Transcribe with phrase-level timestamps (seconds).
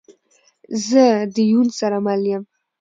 [0.87, 2.43] زه ده یون سره مل یم